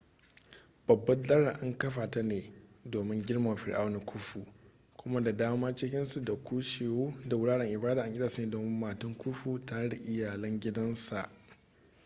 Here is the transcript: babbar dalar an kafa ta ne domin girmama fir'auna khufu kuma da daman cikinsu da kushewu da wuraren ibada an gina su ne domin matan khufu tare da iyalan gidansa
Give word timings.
babbar 0.87 1.21
dalar 1.23 1.59
an 1.61 1.77
kafa 1.77 2.09
ta 2.11 2.21
ne 2.23 2.53
domin 2.85 3.25
girmama 3.25 3.55
fir'auna 3.55 3.99
khufu 3.99 4.45
kuma 4.97 5.21
da 5.23 5.31
daman 5.37 5.75
cikinsu 5.75 6.23
da 6.23 6.35
kushewu 6.35 7.13
da 7.27 7.35
wuraren 7.37 7.69
ibada 7.71 8.03
an 8.03 8.13
gina 8.13 8.27
su 8.27 8.41
ne 8.41 8.47
domin 8.49 8.79
matan 8.79 9.17
khufu 9.17 9.65
tare 9.65 9.89
da 9.89 9.97
iyalan 9.97 10.59
gidansa 10.59 11.29